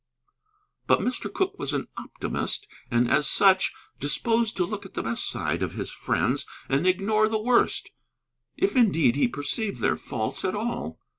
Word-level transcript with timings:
But 0.87 1.01
Mr. 1.01 1.31
Cooke 1.31 1.59
was 1.59 1.73
an 1.73 1.87
optimist, 1.95 2.67
and 2.89 3.07
as 3.07 3.27
such 3.29 3.71
disposed 3.99 4.57
to 4.57 4.65
look 4.65 4.83
at 4.83 4.95
the 4.95 5.03
best 5.03 5.29
side 5.29 5.61
of 5.61 5.73
his 5.75 5.91
friends 5.91 6.47
and 6.67 6.87
ignore 6.87 7.29
the 7.29 7.37
worst; 7.37 7.91
if, 8.57 8.75
indeed, 8.75 9.15
he 9.15 9.27
perceived 9.27 9.79
their 9.79 9.95
faults 9.95 10.43
at 10.43 10.55
all. 10.55 10.97